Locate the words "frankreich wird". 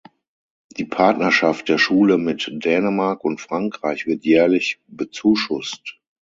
3.39-4.25